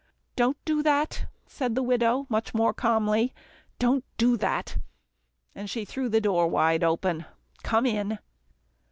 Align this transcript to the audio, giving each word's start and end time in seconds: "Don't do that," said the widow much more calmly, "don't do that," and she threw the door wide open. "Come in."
"Don't 0.35 0.57
do 0.65 0.81
that," 0.81 1.25
said 1.45 1.75
the 1.75 1.83
widow 1.83 2.25
much 2.27 2.55
more 2.55 2.73
calmly, 2.73 3.35
"don't 3.77 4.03
do 4.17 4.35
that," 4.35 4.77
and 5.53 5.69
she 5.69 5.85
threw 5.85 6.09
the 6.09 6.19
door 6.19 6.47
wide 6.47 6.83
open. 6.83 7.25
"Come 7.61 7.85
in." 7.85 8.17